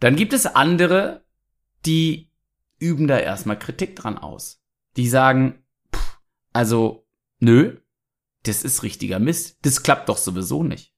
dann 0.00 0.16
gibt 0.16 0.32
es 0.32 0.46
andere, 0.46 1.24
die 1.86 2.30
üben 2.78 3.06
da 3.06 3.18
erstmal 3.18 3.58
Kritik 3.58 3.96
dran 3.96 4.18
aus. 4.18 4.62
Die 4.96 5.08
sagen, 5.08 5.62
pff, 5.94 6.18
also, 6.52 7.06
nö, 7.38 7.78
das 8.42 8.64
ist 8.64 8.82
richtiger 8.82 9.18
Mist. 9.18 9.58
Das 9.62 9.82
klappt 9.82 10.08
doch 10.08 10.18
sowieso 10.18 10.64
nicht. 10.64 10.92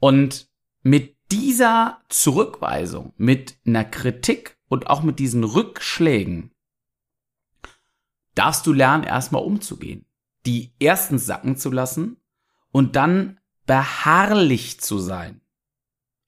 Und 0.00 0.48
mit 0.82 1.16
dieser 1.30 2.02
Zurückweisung, 2.08 3.12
mit 3.16 3.56
einer 3.66 3.84
Kritik 3.84 4.53
und 4.68 4.88
auch 4.88 5.02
mit 5.02 5.18
diesen 5.18 5.44
Rückschlägen 5.44 6.50
darfst 8.34 8.66
du 8.66 8.72
lernen, 8.72 9.04
erstmal 9.04 9.42
umzugehen. 9.42 10.06
Die 10.46 10.74
erstens 10.78 11.26
sacken 11.26 11.56
zu 11.56 11.70
lassen 11.70 12.16
und 12.70 12.96
dann 12.96 13.38
beharrlich 13.66 14.80
zu 14.80 14.98
sein. 14.98 15.40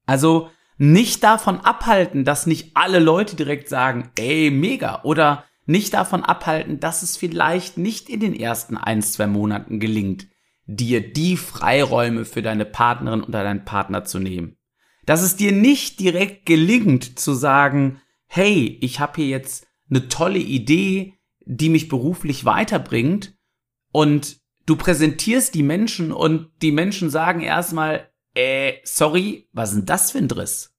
Also 0.06 0.50
nicht 0.78 1.24
davon 1.24 1.60
abhalten, 1.60 2.24
dass 2.24 2.46
nicht 2.46 2.76
alle 2.76 2.98
Leute 2.98 3.36
direkt 3.36 3.68
sagen, 3.68 4.10
ey, 4.16 4.50
mega, 4.50 5.02
oder 5.02 5.44
nicht 5.66 5.94
davon 5.94 6.22
abhalten, 6.22 6.80
dass 6.80 7.02
es 7.02 7.16
vielleicht 7.16 7.76
nicht 7.76 8.08
in 8.08 8.20
den 8.20 8.34
ersten 8.34 8.76
ein, 8.76 9.02
zwei 9.02 9.26
Monaten 9.26 9.80
gelingt, 9.80 10.28
dir 10.66 11.12
die 11.12 11.36
Freiräume 11.36 12.24
für 12.24 12.42
deine 12.42 12.64
Partnerin 12.64 13.22
oder 13.22 13.42
deinen 13.42 13.64
Partner 13.64 14.04
zu 14.04 14.18
nehmen. 14.18 14.56
Dass 15.04 15.22
es 15.22 15.36
dir 15.36 15.52
nicht 15.52 16.00
direkt 16.00 16.46
gelingt 16.46 17.18
zu 17.18 17.32
sagen, 17.34 18.00
hey, 18.36 18.78
ich 18.82 19.00
habe 19.00 19.14
hier 19.16 19.28
jetzt 19.28 19.66
eine 19.88 20.08
tolle 20.08 20.38
Idee, 20.38 21.14
die 21.40 21.70
mich 21.70 21.88
beruflich 21.88 22.44
weiterbringt 22.44 23.34
und 23.92 24.40
du 24.66 24.76
präsentierst 24.76 25.54
die 25.54 25.62
Menschen 25.62 26.12
und 26.12 26.50
die 26.60 26.70
Menschen 26.70 27.08
sagen 27.08 27.40
erstmal, 27.40 28.12
äh, 28.34 28.74
sorry, 28.84 29.48
was 29.52 29.70
ist 29.70 29.76
denn 29.76 29.86
das 29.86 30.10
für 30.10 30.18
ein 30.18 30.28
Driss? 30.28 30.74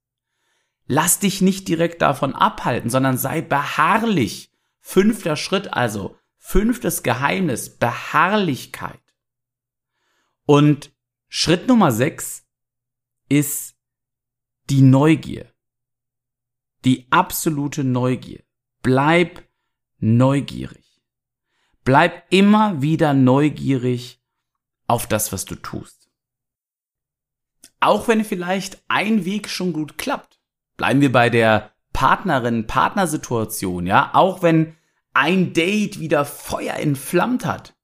Lass 0.86 1.18
dich 1.18 1.42
nicht 1.42 1.68
direkt 1.68 2.04
davon 2.04 2.36
abhalten, 2.36 2.92
sondern 2.92 3.18
sei 3.18 3.42
beharrlich. 3.42 4.52
Fünfter 4.80 5.36
Schritt 5.36 5.74
also, 5.74 6.16
fünftes 6.38 7.02
Geheimnis, 7.02 7.76
Beharrlichkeit. 7.78 9.02
Und 10.46 10.96
Schritt 11.28 11.68
Nummer 11.68 11.92
sechs 11.92 12.46
ist 13.30 13.76
die 14.70 14.84
Neugier. 14.84 15.52
Die 16.86 17.08
absolute 17.12 17.84
Neugier. 17.84 18.44
Bleib 18.82 19.44
neugierig. 20.00 21.02
Bleib 21.84 22.24
immer 22.30 22.82
wieder 22.82 23.14
neugierig 23.14 24.22
auf 24.88 25.08
das, 25.08 25.32
was 25.32 25.46
du 25.46 25.56
tust. 25.56 26.10
Auch 27.80 28.08
wenn 28.08 28.26
vielleicht 28.26 28.82
ein 28.88 29.26
Weg 29.26 29.50
schon 29.50 29.74
gut 29.74 29.98
klappt. 29.98 30.40
Bleiben 30.78 31.02
wir 31.02 31.12
bei 31.12 31.30
der 31.30 31.74
Partnerin-Partnersituation, 31.94 33.88
ja? 33.88 34.12
Auch 34.14 34.42
wenn 34.42 34.76
ein 35.14 35.54
Date 35.54 36.00
wieder 36.00 36.26
Feuer 36.26 36.76
entflammt 36.76 37.46
hat. 37.46 37.76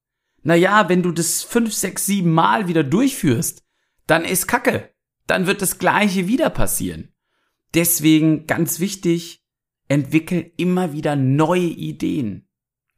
Naja, 0.44 0.90
wenn 0.90 1.02
du 1.02 1.12
das 1.12 1.42
fünf, 1.42 1.74
sechs, 1.74 2.06
sieben 2.06 2.34
Mal 2.34 2.68
wieder 2.68 2.84
durchführst, 2.84 3.64
dann 4.08 4.26
ist 4.26 4.48
Kacke. 4.48 4.94
Dann 5.26 5.48
wird 5.48 5.62
das 5.62 5.80
Gleiche 5.80 6.28
wieder 6.28 6.50
passieren. 6.50 7.13
Deswegen 7.74 8.48
ganz 8.48 8.80
wichtig, 8.80 9.44
entwickel 9.88 10.52
immer 10.58 10.94
wieder 10.94 11.16
neue 11.16 11.62
Ideen. 11.62 12.48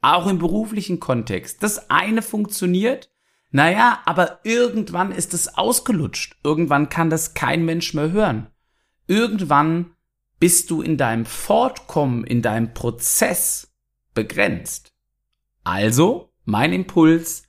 Auch 0.01 0.27
im 0.27 0.37
beruflichen 0.37 0.99
Kontext. 0.99 1.63
Das 1.63 1.89
eine 1.89 2.21
funktioniert, 2.21 3.09
naja, 3.51 4.01
aber 4.05 4.41
irgendwann 4.43 5.11
ist 5.11 5.33
es 5.33 5.57
ausgelutscht. 5.57 6.37
Irgendwann 6.43 6.89
kann 6.89 7.09
das 7.09 7.33
kein 7.33 7.63
Mensch 7.65 7.93
mehr 7.93 8.11
hören. 8.11 8.47
Irgendwann 9.07 9.95
bist 10.39 10.69
du 10.69 10.81
in 10.81 10.97
deinem 10.97 11.25
Fortkommen, 11.25 12.25
in 12.25 12.41
deinem 12.41 12.73
Prozess 12.73 13.73
begrenzt. 14.13 14.93
Also, 15.63 16.33
mein 16.43 16.73
Impuls, 16.73 17.43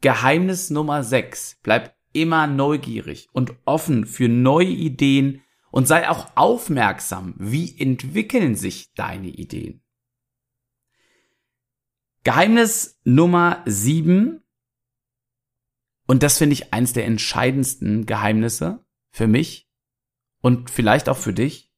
Geheimnis 0.00 0.70
Nummer 0.70 1.02
6, 1.02 1.58
bleib 1.62 1.94
immer 2.12 2.46
neugierig 2.46 3.28
und 3.32 3.52
offen 3.64 4.06
für 4.06 4.28
neue 4.28 4.68
Ideen, 4.68 5.42
und 5.70 5.86
sei 5.86 6.08
auch 6.08 6.30
aufmerksam, 6.34 7.34
wie 7.38 7.78
entwickeln 7.78 8.54
sich 8.54 8.92
deine 8.94 9.28
Ideen. 9.28 9.82
Geheimnis 12.24 12.98
Nummer 13.04 13.62
sieben 13.66 14.42
und 16.06 16.22
das 16.22 16.38
finde 16.38 16.54
ich 16.54 16.72
eins 16.72 16.92
der 16.92 17.06
entscheidendsten 17.06 18.06
Geheimnisse 18.06 18.84
für 19.10 19.26
mich 19.26 19.68
und 20.40 20.70
vielleicht 20.70 21.08
auch 21.08 21.18
für 21.18 21.32
dich. 21.32 21.72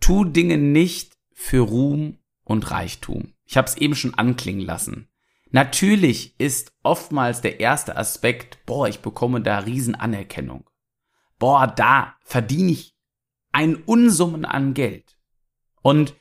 Tu 0.00 0.24
Dinge 0.24 0.58
nicht 0.58 1.16
für 1.32 1.60
Ruhm 1.60 2.18
und 2.44 2.70
Reichtum. 2.70 3.34
Ich 3.44 3.56
habe 3.56 3.68
es 3.68 3.76
eben 3.76 3.94
schon 3.94 4.14
anklingen 4.14 4.64
lassen. 4.64 5.08
Natürlich 5.50 6.38
ist 6.40 6.72
oftmals 6.82 7.40
der 7.40 7.60
erste 7.60 7.96
Aspekt, 7.96 8.64
boah, 8.66 8.88
ich 8.88 9.00
bekomme 9.00 9.42
da 9.42 9.58
Riesenanerkennung 9.58 10.68
boah, 11.42 11.66
da 11.66 12.14
verdiene 12.20 12.70
ich 12.70 12.94
ein 13.50 13.74
Unsummen 13.74 14.44
an 14.44 14.74
Geld. 14.74 15.18
Und 15.82 16.14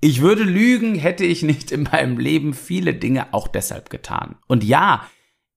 ich 0.00 0.20
würde 0.20 0.44
lügen, 0.44 0.94
hätte 0.94 1.24
ich 1.24 1.42
nicht 1.42 1.72
in 1.72 1.82
meinem 1.82 2.16
Leben 2.16 2.54
viele 2.54 2.94
Dinge 2.94 3.34
auch 3.34 3.48
deshalb 3.48 3.90
getan. 3.90 4.36
Und 4.46 4.62
ja, 4.62 5.10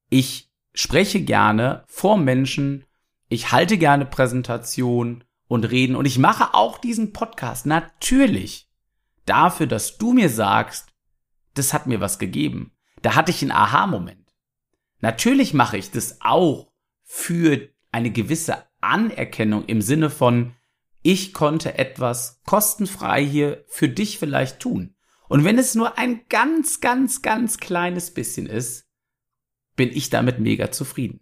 ich 0.10 0.52
spreche 0.74 1.22
gerne 1.22 1.84
vor 1.86 2.18
Menschen, 2.18 2.84
ich 3.30 3.52
halte 3.52 3.78
gerne 3.78 4.08
Präsentation 4.08 5.24
und 5.48 5.66
reden 5.66 5.96
und 5.96 6.06
ich 6.06 6.18
mache 6.18 6.56
auch 6.56 6.80
diesen 6.80 7.14
Podcast 7.14 7.68
natürlich 7.68 8.72
dafür, 9.28 9.68
dass 9.68 10.00
du 10.00 10.14
mir 10.14 10.30
sagst, 10.30 10.96
das 11.54 11.74
hat 11.74 11.86
mir 11.86 12.02
was 12.02 12.18
gegeben. 12.18 12.72
Da 13.04 13.14
hatte 13.14 13.30
ich 13.30 13.44
einen 13.44 13.52
Aha-Moment. 13.52 14.34
Natürlich 15.00 15.54
mache 15.54 15.78
ich 15.78 15.92
das 15.92 16.18
auch 16.22 16.72
für 17.04 17.70
eine 17.92 18.10
gewisse 18.10 18.71
Anerkennung 18.82 19.66
im 19.66 19.82
Sinne 19.82 20.10
von, 20.10 20.54
ich 21.02 21.34
konnte 21.34 21.78
etwas 21.78 22.42
kostenfrei 22.46 23.26
hier 23.26 23.64
für 23.68 23.90
dich 23.90 24.20
vielleicht 24.20 24.60
tun. 24.60 24.96
Und 25.28 25.46
wenn 25.46 25.58
es 25.58 25.76
nur 25.76 25.98
ein 25.98 26.22
ganz, 26.30 26.82
ganz, 26.82 27.22
ganz 27.22 27.58
kleines 27.58 28.14
bisschen 28.14 28.48
ist, 28.48 28.88
bin 29.76 29.90
ich 29.90 30.10
damit 30.10 30.40
mega 30.40 30.72
zufrieden. 30.72 31.22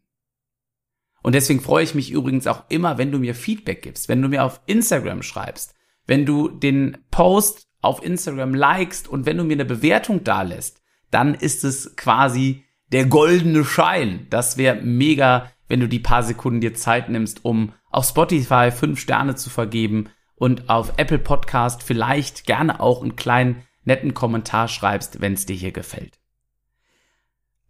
Und 1.22 1.36
deswegen 1.36 1.62
freue 1.62 1.84
ich 1.84 1.96
mich 1.96 2.12
übrigens 2.12 2.48
auch 2.48 2.64
immer, 2.70 2.98
wenn 2.98 3.12
du 3.12 3.20
mir 3.20 3.36
Feedback 3.36 3.82
gibst, 3.82 4.10
wenn 4.10 4.22
du 4.22 4.30
mir 4.30 4.44
auf 4.44 4.62
Instagram 4.66 5.22
schreibst, 5.22 5.76
wenn 6.08 6.26
du 6.26 6.48
den 6.50 6.98
Post 7.12 7.68
auf 7.82 8.04
Instagram 8.04 8.54
likest 8.54 9.08
und 9.08 9.26
wenn 9.26 9.38
du 9.38 9.44
mir 9.44 9.54
eine 9.54 9.66
Bewertung 9.66 10.24
da 10.24 10.42
lässt, 10.42 10.82
dann 11.12 11.36
ist 11.36 11.64
es 11.64 11.96
quasi 11.96 12.66
der 12.92 13.06
goldene 13.06 13.64
Schein. 13.64 14.28
Das 14.30 14.58
wäre 14.58 14.82
mega 14.82 15.52
wenn 15.70 15.80
du 15.80 15.88
die 15.88 16.00
paar 16.00 16.24
Sekunden 16.24 16.60
dir 16.60 16.74
Zeit 16.74 17.08
nimmst, 17.08 17.46
um 17.46 17.74
auf 17.90 18.06
Spotify 18.06 18.72
fünf 18.72 19.00
Sterne 19.00 19.36
zu 19.36 19.50
vergeben 19.50 20.10
und 20.36 20.70
auf 20.70 20.94
Apple 20.98 21.20
Podcast 21.20 21.84
vielleicht 21.84 22.46
gerne 22.46 22.82
auch 22.82 23.02
einen 23.02 23.16
kleinen 23.16 23.64
netten 23.86 24.14
Kommentar 24.14 24.68
schreibst, 24.68 25.22
wenn 25.22 25.34
es 25.34 25.46
dir 25.46 25.56
hier 25.56 25.72
gefällt. 25.72 26.20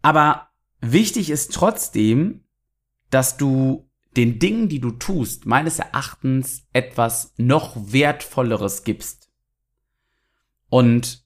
Aber 0.02 0.48
wichtig 0.80 1.30
ist 1.30 1.54
trotzdem, 1.54 2.44
dass 3.10 3.36
du 3.36 3.88
den 4.16 4.38
Dingen, 4.38 4.68
die 4.68 4.80
du 4.80 4.90
tust, 4.90 5.46
meines 5.46 5.78
Erachtens 5.78 6.66
etwas 6.72 7.32
noch 7.36 7.76
wertvolleres 7.76 8.82
gibst. 8.82 9.30
Und 10.68 11.24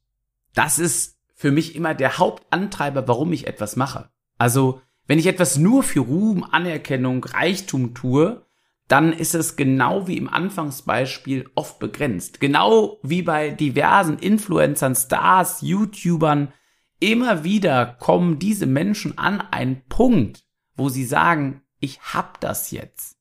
das 0.55 0.79
ist 0.79 1.19
für 1.35 1.51
mich 1.51 1.77
immer 1.77 1.95
der 1.95 2.19
Hauptantreiber, 2.19 3.07
warum 3.09 3.33
ich 3.33 3.47
etwas 3.47 3.77
mache. 3.77 4.11
Also 4.39 4.81
wenn 5.07 5.19
ich 5.19 5.27
etwas 5.27 5.59
nur 5.59 5.83
für 5.83 6.01
Ruhm, 6.01 6.45
Anerkennung, 6.45 7.25
Reichtum 7.25 7.95
tue, 7.95 8.45
dann 8.89 9.13
ist 9.13 9.35
es 9.35 9.57
genau 9.57 10.07
wie 10.07 10.19
im 10.19 10.29
Anfangsbeispiel 10.29 11.51
oft 11.55 11.79
begrenzt. 11.79 12.41
Genau 12.41 12.99
wie 13.03 13.23
bei 13.23 13.51
diversen 13.51 14.19
Influencern, 14.19 14.95
Stars, 14.95 15.63
YouTubern. 15.63 16.53
Immer 17.01 17.45
wieder 17.45 17.97
kommen 17.99 18.39
diese 18.39 18.67
Menschen 18.67 19.17
an 19.19 19.41
einen 19.41 19.87
Punkt, 19.89 20.45
wo 20.77 20.89
sie 20.89 21.05
sagen, 21.05 21.63
ich 21.81 22.01
hab 22.01 22.41
das 22.41 22.71
jetzt. 22.71 23.19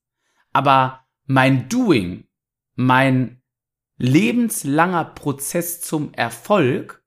Aber 0.52 1.00
mein 1.26 1.68
Doing, 1.68 2.26
mein 2.74 3.42
lebenslanger 3.96 5.04
Prozess 5.04 5.80
zum 5.80 6.12
Erfolg 6.12 7.02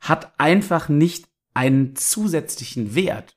hat 0.00 0.38
einfach 0.38 0.88
nicht 0.88 1.28
einen 1.54 1.96
zusätzlichen 1.96 2.94
Wert. 2.94 3.36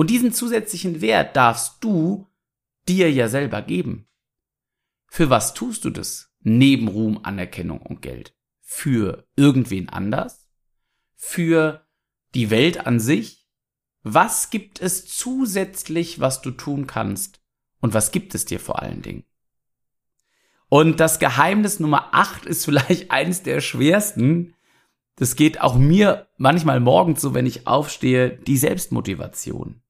Und 0.00 0.08
diesen 0.08 0.32
zusätzlichen 0.32 1.02
Wert 1.02 1.36
darfst 1.36 1.84
du 1.84 2.26
dir 2.88 3.12
ja 3.12 3.28
selber 3.28 3.60
geben. 3.60 4.08
Für 5.08 5.28
was 5.28 5.52
tust 5.52 5.84
du 5.84 5.90
das? 5.90 6.30
neben 6.42 6.88
Ruhm, 6.88 7.20
Anerkennung 7.22 7.82
und 7.82 8.00
Geld? 8.00 8.34
Für 8.62 9.26
irgendwen 9.36 9.90
anders? 9.90 10.48
Für 11.16 11.86
die 12.34 12.48
Welt 12.48 12.86
an 12.86 12.98
sich? 12.98 13.46
Was 14.02 14.48
gibt 14.48 14.80
es 14.80 15.06
zusätzlich, 15.06 16.18
was 16.18 16.40
du 16.40 16.50
tun 16.52 16.86
kannst? 16.86 17.42
Und 17.82 17.92
was 17.92 18.10
gibt 18.10 18.34
es 18.34 18.46
dir 18.46 18.58
vor 18.58 18.80
allen 18.80 19.02
Dingen? 19.02 19.24
Und 20.70 20.98
das 20.98 21.18
Geheimnis 21.18 21.78
Nummer 21.78 22.14
8 22.14 22.46
ist 22.46 22.64
vielleicht 22.64 23.10
eines 23.10 23.42
der 23.42 23.60
schwersten. 23.60 24.54
Das 25.16 25.36
geht 25.36 25.60
auch 25.60 25.76
mir 25.76 26.26
manchmal 26.38 26.80
morgens 26.80 27.20
so, 27.20 27.34
wenn 27.34 27.44
ich 27.44 27.66
aufstehe, 27.66 28.30
die 28.30 28.56
Selbstmotivation. 28.56 29.82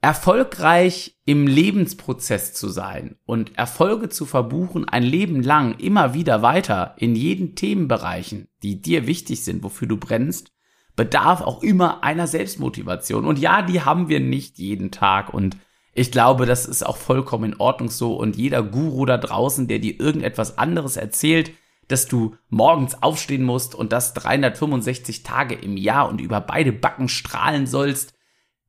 Erfolgreich 0.00 1.16
im 1.24 1.46
Lebensprozess 1.46 2.52
zu 2.52 2.68
sein 2.68 3.16
und 3.24 3.56
Erfolge 3.58 4.08
zu 4.08 4.26
verbuchen, 4.26 4.88
ein 4.88 5.02
Leben 5.02 5.42
lang 5.42 5.78
immer 5.78 6.14
wieder 6.14 6.42
weiter 6.42 6.94
in 6.98 7.16
jeden 7.16 7.56
Themenbereichen, 7.56 8.48
die 8.62 8.80
dir 8.80 9.06
wichtig 9.06 9.42
sind, 9.42 9.62
wofür 9.62 9.88
du 9.88 9.96
brennst, 9.96 10.52
bedarf 10.94 11.40
auch 11.40 11.62
immer 11.62 12.04
einer 12.04 12.26
Selbstmotivation. 12.26 13.24
Und 13.24 13.38
ja, 13.38 13.62
die 13.62 13.82
haben 13.82 14.08
wir 14.08 14.20
nicht 14.20 14.58
jeden 14.58 14.90
Tag 14.90 15.32
und 15.32 15.56
ich 15.92 16.12
glaube, 16.12 16.44
das 16.44 16.66
ist 16.66 16.84
auch 16.84 16.98
vollkommen 16.98 17.52
in 17.52 17.60
Ordnung 17.60 17.88
so 17.88 18.16
und 18.16 18.36
jeder 18.36 18.62
Guru 18.62 19.06
da 19.06 19.16
draußen, 19.16 19.66
der 19.66 19.78
dir 19.78 19.98
irgendetwas 19.98 20.58
anderes 20.58 20.98
erzählt, 20.98 21.52
dass 21.88 22.06
du 22.06 22.36
morgens 22.50 23.02
aufstehen 23.02 23.44
musst 23.44 23.74
und 23.74 23.92
das 23.92 24.12
365 24.12 25.22
Tage 25.22 25.54
im 25.54 25.78
Jahr 25.78 26.08
und 26.08 26.20
über 26.20 26.40
beide 26.42 26.72
Backen 26.72 27.08
strahlen 27.08 27.66
sollst, 27.66 28.12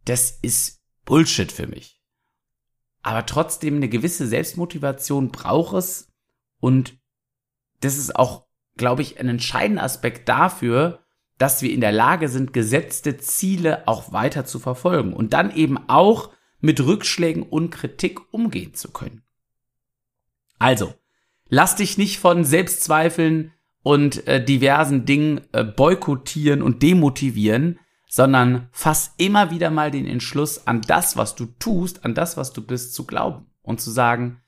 das 0.06 0.32
ist 0.42 0.77
Bullshit 1.08 1.52
für 1.52 1.66
mich. 1.66 2.00
Aber 3.02 3.26
trotzdem 3.26 3.78
eine 3.78 3.90
gewisse 3.90 4.28
Selbstmotivation 4.28 5.32
braucht 5.32 5.76
es 5.78 6.14
und 6.60 7.00
das 7.80 7.98
ist 7.98 8.16
auch, 8.16 8.46
glaube 8.76 9.02
ich, 9.02 9.20
ein 9.20 9.30
entscheidender 9.30 9.84
Aspekt 9.84 10.30
dafür, 10.30 11.00
dass 11.38 11.62
wir 11.62 11.72
in 11.72 11.82
der 11.82 11.92
Lage 11.92 12.30
sind, 12.30 12.54
gesetzte 12.54 13.18
Ziele 13.18 13.88
auch 13.88 14.12
weiter 14.12 14.46
zu 14.46 14.60
verfolgen 14.60 15.14
und 15.14 15.34
dann 15.34 15.56
eben 15.56 15.78
auch 15.90 16.32
mit 16.60 16.82
Rückschlägen 16.82 17.44
und 17.44 17.70
Kritik 17.70 18.34
umgehen 18.34 18.74
zu 18.74 18.92
können. 18.92 19.24
Also, 20.60 20.94
lass 21.48 21.76
dich 21.76 21.98
nicht 21.98 22.20
von 22.20 22.44
Selbstzweifeln 22.44 23.54
und 23.84 24.28
äh, 24.28 24.44
diversen 24.44 25.06
Dingen 25.06 25.42
äh, 25.54 25.64
boykottieren 25.64 26.62
und 26.62 26.82
demotivieren, 26.82 27.80
sondern 28.08 28.70
fass 28.72 29.14
immer 29.18 29.52
wieder 29.52 29.70
mal 29.70 29.92
den 29.92 30.08
Entschluss 30.08 30.66
an 30.66 30.82
das, 30.82 31.18
was 31.18 31.36
du 31.36 31.46
tust, 31.46 32.06
an 32.06 32.16
das, 32.16 32.38
was 32.38 32.54
du 32.54 32.66
bist, 32.66 32.94
zu 32.94 33.06
glauben 33.06 33.46
und 33.62 33.82
zu 33.82 33.92
sagen, 33.92 34.42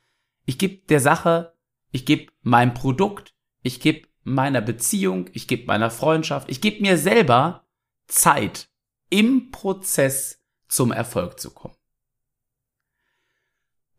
ich 0.45 0.57
gebe 0.57 0.85
der 0.87 1.01
Sache, 1.01 1.53
ich 1.91 2.05
gebe 2.05 2.31
meinem 2.41 2.73
Produkt, 2.73 3.35
ich 3.61 3.81
gebe 3.81 4.07
meiner 4.23 4.61
Beziehung, 4.61 5.29
ich 5.33 5.47
gebe 5.47 5.65
meiner 5.65 5.91
Freundschaft, 5.91 6.49
ich 6.49 6.61
gebe 6.61 6.81
mir 6.81 6.97
selber 6.97 7.67
Zeit 8.07 8.69
im 9.09 9.51
Prozess 9.51 10.41
zum 10.67 10.91
Erfolg 10.91 11.39
zu 11.39 11.51
kommen. 11.51 11.75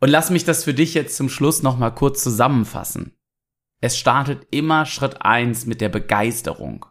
Und 0.01 0.09
lass 0.09 0.31
mich 0.31 0.45
das 0.45 0.65
für 0.65 0.73
dich 0.73 0.95
jetzt 0.95 1.17
zum 1.17 1.29
Schluss 1.29 1.63
nochmal 1.63 1.95
kurz 1.95 2.23
zusammenfassen. 2.23 3.17
Es 3.81 3.99
startet 3.99 4.47
immer 4.51 4.87
Schritt 4.87 5.23
eins 5.23 5.67
mit 5.67 5.81
der 5.81 5.91
Begeisterung. 5.91 6.87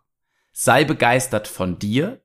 Sei 0.51 0.83
begeistert 0.83 1.47
von 1.47 1.79
dir 1.79 2.21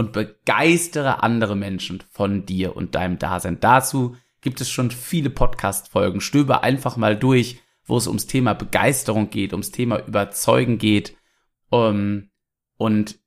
und 0.00 0.14
begeistere 0.14 1.22
andere 1.22 1.54
Menschen 1.54 2.02
von 2.08 2.46
dir 2.46 2.74
und 2.74 2.94
deinem 2.94 3.18
Dasein. 3.18 3.60
Dazu 3.60 4.16
gibt 4.40 4.62
es 4.62 4.70
schon 4.70 4.90
viele 4.90 5.28
Podcast-Folgen. 5.28 6.22
Stöbe 6.22 6.62
einfach 6.62 6.96
mal 6.96 7.18
durch, 7.18 7.60
wo 7.84 7.98
es 7.98 8.06
ums 8.06 8.26
Thema 8.26 8.54
Begeisterung 8.54 9.28
geht, 9.28 9.52
ums 9.52 9.72
Thema 9.72 9.98
Überzeugen 10.06 10.78
geht. 10.78 11.18
Um, 11.68 12.30
und 12.78 13.18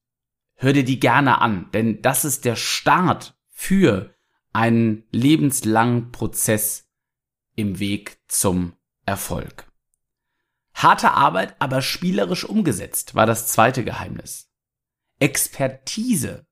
hör 0.55 0.73
dir 0.73 0.83
die 0.83 0.99
gerne 0.99 1.41
an, 1.41 1.69
denn 1.75 2.01
das 2.01 2.25
ist 2.25 2.43
der 2.43 2.55
Start 2.55 3.37
für 3.49 4.11
einen 4.51 5.03
lebenslangen 5.11 6.11
Prozess 6.11 6.89
im 7.55 7.77
Weg 7.77 8.17
zum 8.27 8.73
Erfolg. 9.05 9.71
Harte 10.73 11.11
Arbeit, 11.11 11.55
aber 11.59 11.83
spielerisch 11.83 12.45
umgesetzt, 12.45 13.13
war 13.13 13.27
das 13.27 13.45
zweite 13.45 13.83
Geheimnis. 13.83 14.49
Expertise. 15.19 16.47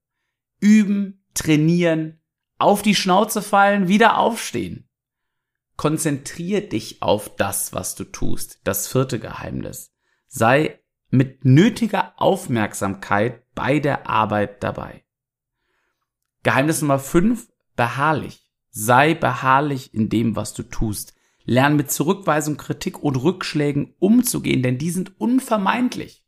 Üben, 0.62 1.26
trainieren, 1.34 2.21
auf 2.58 2.82
die 2.82 2.95
Schnauze 2.95 3.41
fallen, 3.41 3.88
wieder 3.88 4.17
aufstehen. 4.17 4.88
Konzentrier 5.76 6.69
dich 6.69 7.02
auf 7.02 7.36
das, 7.36 7.74
was 7.74 7.95
du 7.95 8.04
tust. 8.04 8.62
Das 8.63 8.88
vierte 8.88 9.19
Geheimnis. 9.19 9.91
Sei 10.28 10.80
mit 11.10 11.43
nötiger 11.43 12.13
Aufmerksamkeit 12.17 13.43
bei 13.56 13.80
der 13.80 14.08
Arbeit 14.08 14.63
dabei. 14.63 15.04
Geheimnis 16.43 16.82
Nummer 16.82 17.00
fünf: 17.00 17.52
beharrlich. 17.76 18.47
Sei 18.69 19.15
beharrlich 19.15 19.93
in 19.93 20.10
dem, 20.10 20.36
was 20.36 20.54
du 20.54 20.63
tust. 20.63 21.15
Lern 21.43 21.76
mit 21.76 21.91
Zurückweisung, 21.91 22.58
Kritik 22.58 23.02
und 23.04 23.15
Rückschlägen 23.15 23.95
umzugehen, 23.97 24.62
denn 24.62 24.78
die 24.78 24.91
sind 24.91 25.19
unvermeidlich. 25.19 26.24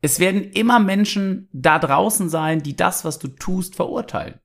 Es 0.00 0.20
werden 0.20 0.44
immer 0.52 0.78
Menschen 0.78 1.48
da 1.52 1.78
draußen 1.78 2.28
sein, 2.28 2.62
die 2.62 2.76
das, 2.76 3.04
was 3.04 3.18
du 3.18 3.28
tust, 3.28 3.74
verurteilen. 3.74 4.38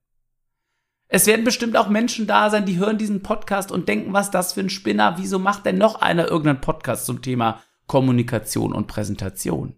Es 1.08 1.28
werden 1.28 1.46
bestimmt 1.46 1.78
auch 1.78 1.90
Menschen 1.90 2.26
da 2.26 2.50
sein, 2.50 2.66
die 2.66 2.78
hören 2.78 2.98
diesen 2.98 3.22
Podcast 3.22 3.72
und 3.72 3.88
denken, 3.88 4.14
was 4.14 4.32
das 4.32 4.54
für 4.54 4.62
ein 4.62 4.72
Spinner, 4.72 5.20
wieso 5.20 5.38
macht 5.38 5.66
denn 5.66 5.78
noch 5.78 6.02
einer 6.02 6.28
irgendeinen 6.28 6.62
Podcast 6.62 7.06
zum 7.06 7.22
Thema 7.22 7.62
Kommunikation 7.86 8.74
und 8.74 8.88
Präsentation? 8.88 9.78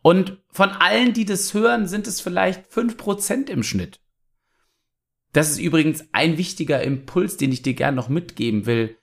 Und 0.00 0.40
von 0.50 0.70
allen, 0.70 1.12
die 1.12 1.24
das 1.24 1.54
hören, 1.54 1.88
sind 1.88 2.06
es 2.06 2.20
vielleicht 2.20 2.68
fünf 2.68 2.96
Prozent 2.96 3.50
im 3.50 3.64
Schnitt. 3.64 4.00
Das 5.32 5.50
ist 5.50 5.58
übrigens 5.58 6.04
ein 6.12 6.38
wichtiger 6.38 6.82
Impuls, 6.82 7.36
den 7.36 7.50
ich 7.50 7.62
dir 7.62 7.74
gerne 7.74 7.96
noch 7.96 8.08
mitgeben 8.08 8.64
will. 8.66 8.96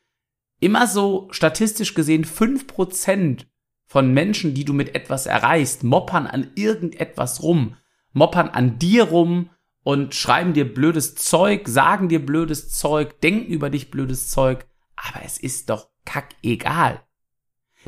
Immer 0.62 0.88
so 0.88 1.28
statistisch 1.32 1.96
gesehen 1.96 2.24
fünf 2.24 2.66
Prozent 2.66 3.48
von 3.86 4.14
Menschen, 4.14 4.54
die 4.54 4.66
du 4.66 4.74
mit 4.74 4.96
etwas 4.96 5.26
erreichst, 5.26 5.84
moppern 5.84 6.28
an 6.28 6.52
irgendetwas 6.56 7.44
rum, 7.44 7.78
moppern 8.14 8.50
an 8.50 8.80
dir 8.80 9.06
rum 9.06 9.50
und 9.84 10.16
schreiben 10.16 10.54
dir 10.54 10.74
blödes 10.74 11.16
Zeug, 11.16 11.68
sagen 11.68 12.10
dir 12.10 12.26
blödes 12.26 12.72
Zeug, 12.72 13.22
denken 13.22 13.52
über 13.52 13.70
dich 13.70 13.92
blödes 13.92 14.30
Zeug, 14.30 14.66
aber 14.96 15.24
es 15.24 15.38
ist 15.38 15.70
doch 15.70 15.90
kackegal. 16.06 17.04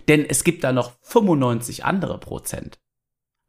Denn 0.07 0.23
es 0.25 0.43
gibt 0.43 0.63
da 0.63 0.71
noch 0.71 0.93
95 1.01 1.85
andere 1.85 2.19
Prozent. 2.19 2.79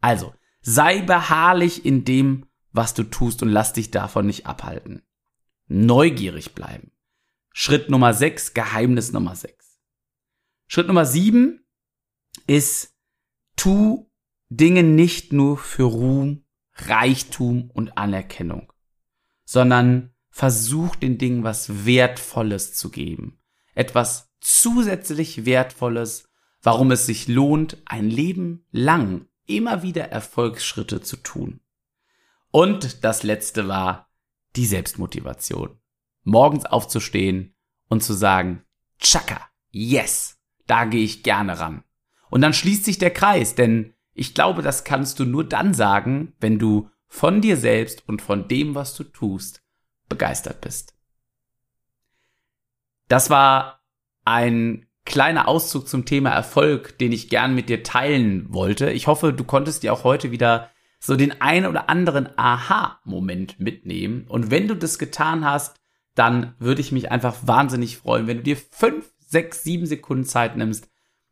Also, 0.01 0.33
sei 0.63 1.03
beharrlich 1.03 1.85
in 1.85 2.05
dem, 2.05 2.47
was 2.73 2.95
du 2.95 3.03
tust 3.03 3.43
und 3.43 3.51
lass 3.51 3.75
dich 3.75 3.91
davon 3.91 4.27
nicht 4.27 4.47
abhalten. 4.47 5.03
Neugierig 5.67 6.55
bleiben. 6.55 6.93
Schritt 7.53 7.91
Nummer 7.91 8.15
6, 8.15 8.55
Geheimnis 8.55 9.13
Nummer 9.13 9.35
6. 9.35 9.81
Schritt 10.69 10.87
Nummer 10.87 11.05
7 11.05 11.65
ist, 12.47 12.95
tu 13.57 14.11
Dinge 14.49 14.83
nicht 14.83 15.33
nur 15.33 15.59
für 15.59 15.85
Ruhm, 15.85 16.45
Reichtum 16.75 17.71
und 17.73 17.99
Anerkennung, 17.99 18.73
sondern 19.45 20.15
versuch 20.31 20.97
den 20.97 21.19
Dingen 21.19 21.45
was 21.45 21.85
Wertvolles 21.85 22.75
zu 22.75 22.91
geben. 22.91 23.41
Etwas 23.75 24.31
zusätzlich 24.41 25.45
Wertvolles, 25.45 26.29
warum 26.63 26.91
es 26.91 27.07
sich 27.07 27.29
lohnt, 27.29 27.79
ein 27.85 28.09
Leben 28.09 28.65
lang 28.71 29.27
immer 29.47 29.83
wieder 29.83 30.05
Erfolgsschritte 30.05 31.01
zu 31.01 31.17
tun. 31.17 31.61
Und 32.51 33.05
das 33.05 33.23
letzte 33.23 33.69
war 33.69 34.11
die 34.57 34.67
Selbstmotivation. 34.67 35.79
Morgens 36.23 36.65
aufzustehen 36.65 37.55
und 37.89 38.03
zu 38.03 38.13
sagen, 38.15 38.65
Chaka, 38.99 39.49
yes, 39.71 40.39
da 40.67 40.85
gehe 40.85 41.05
ich 41.05 41.23
gerne 41.23 41.59
ran. 41.59 41.85
Und 42.31 42.41
dann 42.41 42.53
schließt 42.53 42.85
sich 42.85 42.99
der 42.99 43.11
Kreis, 43.11 43.55
denn 43.55 43.95
ich 44.15 44.35
glaube, 44.35 44.63
das 44.63 44.85
kannst 44.85 45.19
du 45.21 45.25
nur 45.25 45.45
dann 45.45 45.75
sagen, 45.75 46.35
wenn 46.41 46.59
du 46.59 46.91
von 47.07 47.41
dir 47.41 47.57
selbst 47.57 48.07
und 48.09 48.21
von 48.21 48.49
dem, 48.49 48.75
was 48.75 48.95
du 48.95 49.05
tust, 49.05 49.63
begeistert 50.09 50.61
bist. 50.61 50.95
Das 53.09 53.31
war 53.31 53.81
ein 54.25 54.87
kleiner 55.05 55.49
Auszug 55.49 55.89
zum 55.89 56.05
Thema 56.05 56.31
Erfolg, 56.31 56.99
den 56.99 57.13
ich 57.13 57.31
gern 57.31 57.55
mit 57.55 57.71
dir 57.71 57.83
teilen 57.83 58.53
wollte. 58.53 58.91
Ich 58.91 59.07
hoffe, 59.07 59.33
du 59.33 59.45
konntest 59.45 59.83
dir 59.83 59.93
auch 59.93 60.05
heute 60.05 60.31
wieder 60.31 60.71
so 61.01 61.17
den 61.17 61.41
einen 61.41 61.67
oder 61.67 61.89
anderen 61.89 62.29
Aha-Moment 62.37 63.59
mitnehmen. 63.59 64.27
Und 64.29 64.51
wenn 64.51 64.69
du 64.69 64.75
das 64.75 64.99
getan 64.99 65.45
hast, 65.45 65.81
dann 66.15 66.55
würde 66.59 66.81
ich 66.81 66.93
mich 66.93 67.11
einfach 67.11 67.37
wahnsinnig 67.43 67.99
freuen, 67.99 68.27
wenn 68.27 68.39
du 68.39 68.43
dir 68.43 68.57
fünf, 68.57 69.11
sechs, 69.19 69.63
sieben 69.63 69.87
Sekunden 69.87 70.25
Zeit 70.25 70.57
nimmst, 70.57 70.89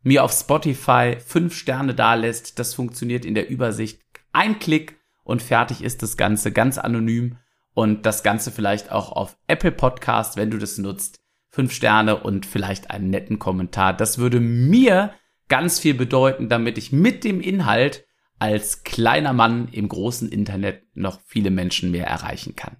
mir 0.07 0.23
auf 0.23 0.31
Spotify 0.31 1.17
fünf 1.19 1.53
Sterne 1.55 1.93
dalässt. 1.93 2.59
Das 2.59 2.73
funktioniert 2.73 3.25
in 3.25 3.35
der 3.35 3.49
Übersicht. 3.49 4.01
Ein 4.31 4.57
Klick 4.57 4.97
und 5.23 5.41
fertig 5.41 5.83
ist 5.83 6.01
das 6.01 6.15
Ganze 6.15 6.51
ganz 6.53 6.77
anonym. 6.77 7.37
Und 7.73 8.05
das 8.07 8.23
Ganze 8.23 8.49
vielleicht 8.49 8.91
auch 8.91 9.11
auf 9.11 9.37
Apple 9.47 9.71
Podcast, 9.71 10.37
wenn 10.37 10.49
du 10.49 10.57
das 10.57 10.77
nutzt, 10.77 11.19
fünf 11.49 11.73
Sterne 11.73 12.17
und 12.17 12.45
vielleicht 12.45 12.89
einen 12.89 13.09
netten 13.09 13.37
Kommentar. 13.37 13.93
Das 13.93 14.17
würde 14.17 14.39
mir 14.39 15.13
ganz 15.49 15.77
viel 15.77 15.93
bedeuten, 15.93 16.49
damit 16.49 16.77
ich 16.77 16.91
mit 16.91 17.23
dem 17.23 17.41
Inhalt 17.41 18.05
als 18.39 18.83
kleiner 18.83 19.33
Mann 19.33 19.67
im 19.71 19.89
großen 19.89 20.29
Internet 20.29 20.83
noch 20.95 21.19
viele 21.25 21.51
Menschen 21.51 21.91
mehr 21.91 22.07
erreichen 22.07 22.55
kann. 22.55 22.77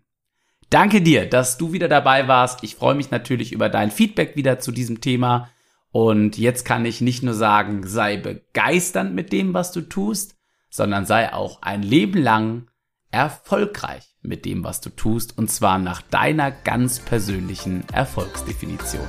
Danke 0.69 1.01
dir, 1.01 1.29
dass 1.29 1.57
du 1.57 1.73
wieder 1.73 1.89
dabei 1.89 2.27
warst. 2.27 2.63
Ich 2.63 2.75
freue 2.75 2.95
mich 2.95 3.11
natürlich 3.11 3.51
über 3.51 3.69
dein 3.69 3.91
Feedback 3.91 4.35
wieder 4.35 4.59
zu 4.59 4.71
diesem 4.71 5.01
Thema. 5.01 5.49
Und 5.91 6.37
jetzt 6.37 6.65
kann 6.65 6.85
ich 6.85 7.01
nicht 7.01 7.23
nur 7.23 7.33
sagen, 7.33 7.87
sei 7.87 8.17
begeisternd 8.17 9.15
mit 9.15 9.31
dem, 9.31 9.53
was 9.53 9.71
du 9.71 9.81
tust, 9.81 10.35
sondern 10.69 11.05
sei 11.05 11.33
auch 11.33 11.61
ein 11.61 11.81
Leben 11.81 12.21
lang 12.21 12.67
erfolgreich 13.11 14.15
mit 14.21 14.45
dem, 14.45 14.63
was 14.63 14.81
du 14.81 14.89
tust, 14.89 15.37
und 15.37 15.49
zwar 15.49 15.79
nach 15.79 16.01
deiner 16.01 16.51
ganz 16.51 16.99
persönlichen 16.99 17.83
Erfolgsdefinition. 17.91 19.07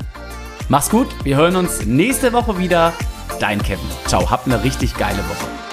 Mach's 0.69 0.91
gut, 0.91 1.09
wir 1.25 1.37
hören 1.37 1.57
uns 1.57 1.85
nächste 1.85 2.33
Woche 2.33 2.59
wieder. 2.59 2.93
Dein 3.41 3.63
Kevin. 3.63 3.89
Ciao, 4.07 4.31
hab 4.31 4.47
eine 4.47 4.63
richtig 4.63 4.97
geile 4.97 5.19
Woche. 5.29 5.68